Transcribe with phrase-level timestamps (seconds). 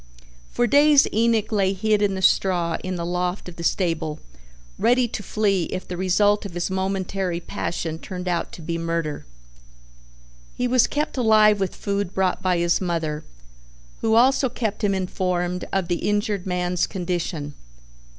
[0.49, 4.17] For days Enoch lay hid in the straw in the loft of the stable
[4.79, 9.27] ready to flee if the result of his momentary passion turned out to be murder.
[10.55, 13.23] He was kept alive with food brought by his mother,
[13.99, 17.53] who also kept him informed of the injured man's condition.